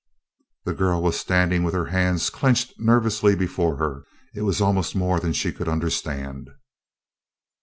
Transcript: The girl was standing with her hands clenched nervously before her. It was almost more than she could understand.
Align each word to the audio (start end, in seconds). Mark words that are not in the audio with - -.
The 0.65 0.73
girl 0.73 0.99
was 1.03 1.19
standing 1.19 1.61
with 1.61 1.75
her 1.75 1.85
hands 1.85 2.31
clenched 2.31 2.79
nervously 2.79 3.35
before 3.35 3.75
her. 3.77 4.01
It 4.33 4.41
was 4.41 4.59
almost 4.59 4.95
more 4.95 5.19
than 5.19 5.33
she 5.33 5.51
could 5.53 5.67
understand. 5.67 6.49